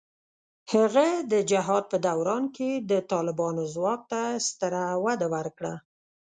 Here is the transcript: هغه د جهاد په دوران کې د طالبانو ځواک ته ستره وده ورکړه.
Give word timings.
هغه 0.73 1.07
د 1.31 1.33
جهاد 1.51 1.83
په 1.91 1.97
دوران 2.07 2.43
کې 2.55 2.69
د 2.89 2.91
طالبانو 3.11 3.63
ځواک 3.73 4.01
ته 4.11 4.21
ستره 4.47 4.83
وده 5.05 5.27
ورکړه. 5.35 5.73